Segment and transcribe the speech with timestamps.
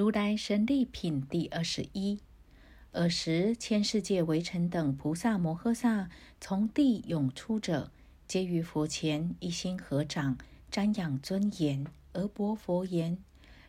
[0.00, 2.20] 如来神力品第二十一。
[2.92, 6.08] 尔时，千世界围城等菩萨摩诃萨
[6.40, 7.92] 从地涌出者，
[8.26, 10.38] 皆于佛前一心合掌，
[10.72, 13.18] 瞻仰尊严，而薄佛言：“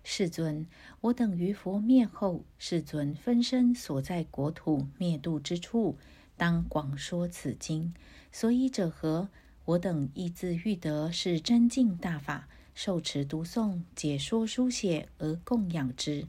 [0.06, 0.66] 世尊，
[1.02, 5.98] 我等于佛灭后，世尊分身所在国土灭度之处，
[6.38, 7.94] 当广说此经。
[8.32, 9.28] 所以者何？
[9.66, 16.28] 我等亦自欲得是真净大法，受持读诵，解说书写而供养之。”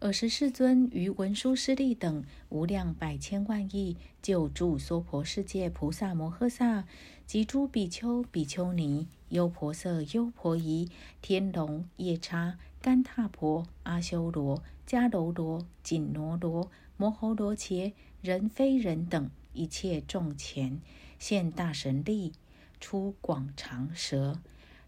[0.00, 6.84] 尔时世尊于文殊师利等无量百千万亿救助娑婆世界菩萨摩诃萨
[7.26, 10.88] 及诸比丘、比丘尼、优婆塞、优婆夷、
[11.20, 17.92] 天龙、夜叉、干闼婆、阿修罗、迦楼罗、紧罗罗、摩诃罗伽、
[18.22, 20.80] 人非人等一切众前
[21.18, 22.32] 现大神力，
[22.78, 24.38] 出广长舌，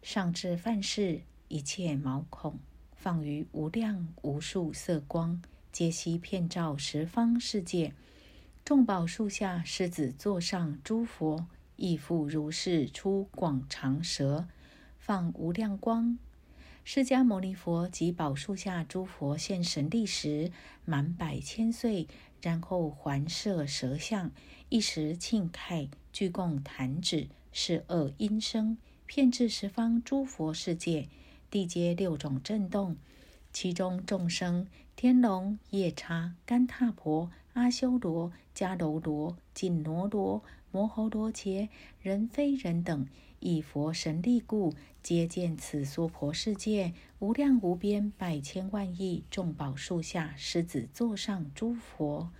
[0.03, 2.59] 上至梵世一切毛孔。
[2.95, 5.41] 放于无量无数色光，
[5.73, 7.95] 皆悉遍照十方世界。
[8.63, 14.47] 众宝树下，狮子座上诸佛亦复如是出广长舌，
[14.99, 16.19] 放无量光。
[16.85, 20.53] 释迦牟尼佛及宝树下诸佛现神力时，
[20.85, 22.07] 满百千岁，
[22.43, 24.31] 然后环摄舌相，
[24.69, 28.77] 一时庆慨，具供弹指，是恶音声，
[29.13, 31.09] 遍至十方诸佛世界。
[31.51, 32.97] 地阶六种震动，
[33.53, 41.69] 其中众生天龙、夜叉、干闼婆、阿修罗、迦楼罗、紧罗罗、摩诃罗伽、
[42.01, 43.05] 人非人等，
[43.41, 52.31] 以佛神力故，皆见此娑婆世界无量无边百千万亿众宝树下狮子座上诸佛，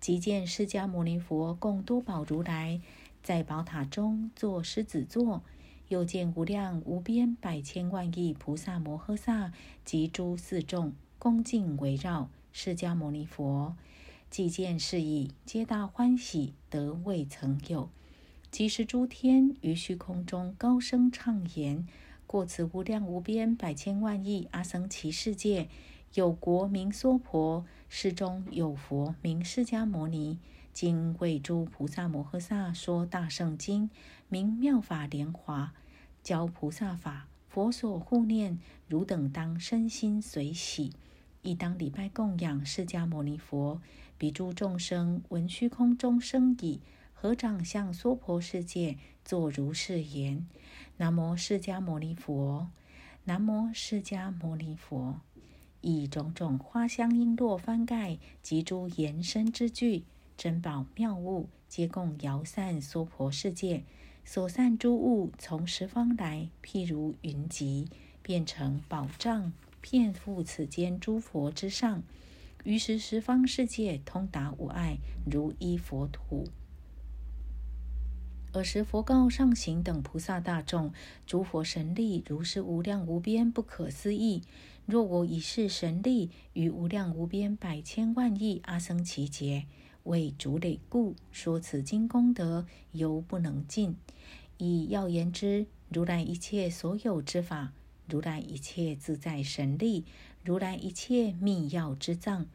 [0.00, 2.80] 即见释迦牟尼佛供多宝如来
[3.22, 5.42] 在宝塔中坐狮子座。
[5.88, 9.52] 又见无量无边百千万亿菩萨摩诃萨
[9.84, 13.76] 及诸四众恭敬围绕释迦牟尼佛，
[14.28, 17.88] 既见是已，皆大欢喜，得未曾有。
[18.50, 21.86] 即时诸天于虚空中高声唱言：
[22.26, 25.68] 过此无量无边百千万亿阿僧祇世界，
[26.14, 30.38] 有国名娑婆，世中有佛名释迦牟尼，
[30.76, 33.88] 今为诸菩萨摩诃萨说大圣经。
[34.28, 35.72] 名妙法莲华，
[36.22, 40.92] 教菩萨法，佛所护念，汝等当身心随喜，
[41.40, 43.80] 亦当礼拜供养释迦牟尼佛。
[44.18, 46.82] 彼诸众生闻虚空中声已，
[47.14, 50.46] 合掌向娑婆世界，作如是言：
[50.98, 52.68] 南无释迦牟尼佛，
[53.24, 55.22] 南无释迦牟尼佛。
[55.80, 60.04] 以种种花香璎珞翻盖及诸延伸之具、
[60.36, 63.84] 珍宝妙物，皆供摇散娑婆世界。
[64.24, 67.88] 所散诸物从十方来，譬如云集，
[68.22, 72.02] 变成宝藏，遍覆此间诸佛之上。
[72.64, 76.48] 于是十方世界通达无碍，如一佛土。
[78.52, 80.92] 尔时佛告上行等菩萨大众：
[81.26, 84.42] 诸佛神力如是无量无边，不可思议。
[84.86, 89.66] 若我以是神力，于无量无边百千万亿阿僧祇劫。
[90.06, 93.94] 为主累故，说此经功德犹不能尽。
[94.58, 97.72] 以要言之，如来一切所有之法，
[98.08, 100.04] 如来一切自在神力，
[100.42, 102.46] 如来一切密要之藏，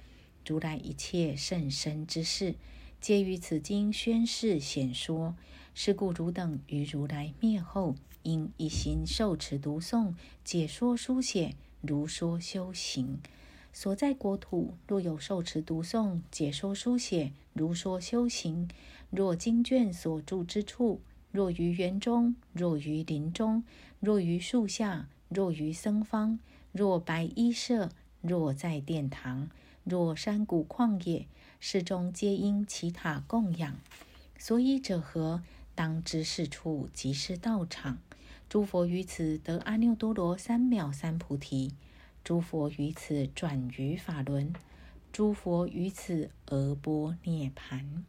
[0.46, 2.56] 如来一切甚深之事，
[3.00, 5.36] 皆于此经宣示显说。
[5.74, 10.14] 是故汝等于如来灭后，应一心受持读诵，
[10.44, 13.20] 解说书写，如说修行。
[13.74, 18.68] 所在国土，若有受持读诵、解说书写、如说修行；
[19.10, 21.02] 若经卷所住之处，
[21.32, 23.64] 若于园中，若于林中，
[24.00, 26.40] 若于树下，若于僧方，
[26.72, 27.90] 若白衣舍，
[28.22, 29.50] 若在殿堂，
[29.84, 31.28] 若山谷旷野，
[31.60, 33.80] 世中皆因其塔供养。
[34.38, 35.42] 所以者何？
[35.74, 37.98] 当知是处即是道场。
[38.50, 41.72] 诸佛于此得阿耨多罗三藐三菩提。
[42.24, 44.54] 诸佛于此转于法轮，
[45.12, 48.06] 诸佛于此而波涅盘。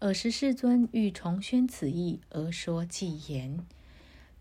[0.00, 3.64] 尔时世尊欲重宣此意而说偈言：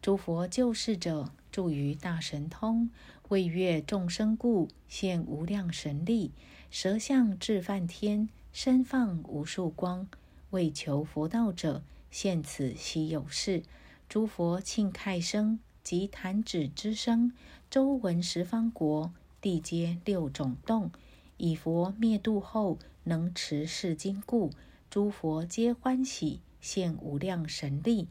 [0.02, 2.90] 诸佛救世者，住于大神通，
[3.30, 6.32] 为悦众生故，现无量神力，
[6.70, 10.08] 舌相至梵天，身放无数光，
[10.50, 13.64] 为求佛道者，现此稀有事。
[14.10, 15.60] 诸佛庆开声。
[15.86, 17.32] 及弹指之声，
[17.70, 20.90] 周闻十方国，地皆六种动。
[21.38, 24.50] 以佛灭度后，能持世经故，
[24.90, 28.08] 诸佛皆欢喜，现无量神力。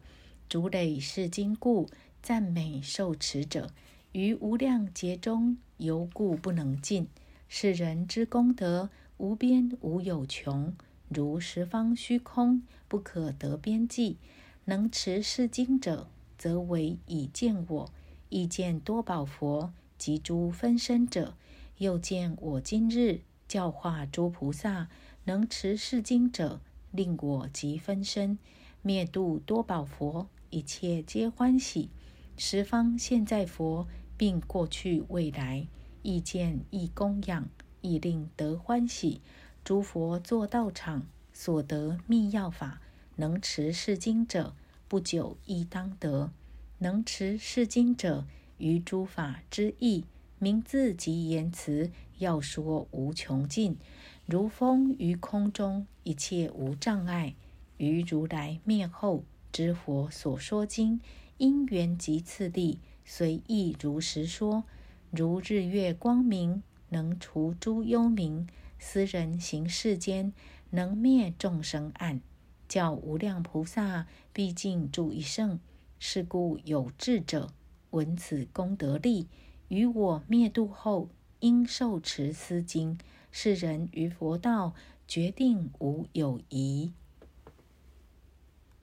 [0.48, 1.90] 主累世经故，
[2.22, 3.72] 赞美受持者，
[4.12, 7.08] 于无量劫中，犹故不能尽。
[7.48, 10.72] 世人之功德，无边无有穷，
[11.08, 14.18] 如十方虚空，不可得边际。
[14.66, 16.08] 能持是经者，
[16.44, 17.90] 则为以见我，
[18.28, 21.38] 亦见多宝佛及诸分身者，
[21.78, 24.90] 又见我今日教化诸菩萨，
[25.24, 26.60] 能持是经者，
[26.90, 28.38] 令我及分身
[28.82, 31.88] 灭度多宝佛，一切皆欢喜。
[32.36, 33.88] 十方现在佛，
[34.18, 35.66] 并过去未来，
[36.02, 37.48] 亦见亦供养，
[37.80, 39.22] 亦令得欢喜。
[39.64, 42.82] 诸佛作道场，所得密要法，
[43.16, 44.54] 能持是经者，
[44.94, 46.30] 不久亦当得。
[46.78, 48.24] 能持是经者，
[48.58, 50.04] 于诸法之意，
[50.38, 53.76] 名字及言辞，要说无穷尽，
[54.24, 57.34] 如风于空中，一切无障碍。
[57.76, 61.00] 于如来灭后之佛所说经。
[61.38, 64.62] 因缘及次第，随意如实说。
[65.10, 68.46] 如日月光明，能除诸幽冥；
[68.78, 70.32] 斯人行世间，
[70.70, 72.20] 能灭众生暗。
[72.68, 75.60] 叫无量菩萨，毕竟住一圣。
[75.98, 77.52] 是故有智者
[77.90, 79.28] 闻此功德力，
[79.68, 81.08] 于我灭度后，
[81.40, 82.98] 应受持斯经。
[83.30, 84.74] 是人于佛道，
[85.08, 86.92] 决定无有疑。